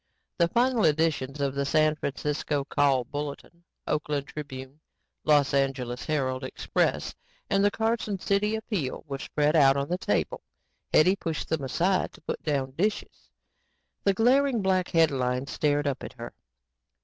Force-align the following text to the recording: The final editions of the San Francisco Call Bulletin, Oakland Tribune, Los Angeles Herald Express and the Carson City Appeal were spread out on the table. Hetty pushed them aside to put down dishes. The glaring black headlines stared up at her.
The 0.39 0.47
final 0.47 0.83
editions 0.85 1.39
of 1.41 1.53
the 1.53 1.63
San 1.63 1.95
Francisco 1.95 2.63
Call 2.63 3.03
Bulletin, 3.03 3.63
Oakland 3.85 4.25
Tribune, 4.25 4.79
Los 5.25 5.53
Angeles 5.53 6.05
Herald 6.05 6.43
Express 6.43 7.13
and 7.51 7.63
the 7.63 7.69
Carson 7.69 8.17
City 8.17 8.55
Appeal 8.55 9.03
were 9.07 9.19
spread 9.19 9.55
out 9.55 9.77
on 9.77 9.89
the 9.89 9.99
table. 9.99 10.41
Hetty 10.91 11.15
pushed 11.15 11.49
them 11.49 11.63
aside 11.63 12.13
to 12.13 12.21
put 12.21 12.41
down 12.41 12.71
dishes. 12.71 13.29
The 14.03 14.15
glaring 14.15 14.63
black 14.63 14.87
headlines 14.89 15.51
stared 15.51 15.85
up 15.85 16.03
at 16.03 16.13
her. 16.13 16.33